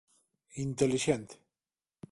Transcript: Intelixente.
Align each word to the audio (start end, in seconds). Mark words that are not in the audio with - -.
Intelixente. 0.63 1.35